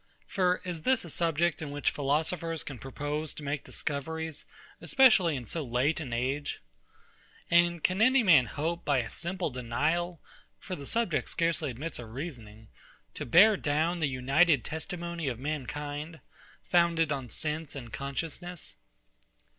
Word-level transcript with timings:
For 0.25 0.61
is 0.65 0.81
this 0.81 1.05
a 1.05 1.11
subject 1.11 1.61
in 1.61 1.69
which 1.69 1.91
philosophers 1.91 2.63
can 2.63 2.79
propose 2.79 3.35
to 3.35 3.43
make 3.43 3.63
discoveries 3.63 4.45
especially 4.81 5.35
in 5.35 5.45
so 5.45 5.63
late 5.63 5.99
an 5.99 6.11
age? 6.11 6.59
And 7.51 7.83
can 7.83 8.01
any 8.01 8.23
man 8.23 8.47
hope 8.47 8.83
by 8.83 8.97
a 8.97 9.11
simple 9.11 9.51
denial 9.51 10.19
(for 10.57 10.75
the 10.75 10.87
subject 10.87 11.29
scarcely 11.29 11.69
admits 11.69 11.99
of 11.99 12.09
reasoning), 12.15 12.69
to 13.13 13.27
bear 13.27 13.55
down 13.55 13.99
the 13.99 14.09
united 14.09 14.63
testimony 14.63 15.27
of 15.27 15.37
mankind, 15.37 16.19
founded 16.63 17.11
on 17.11 17.29
sense 17.29 17.75
and 17.75 17.93
consciousness? 17.93 18.77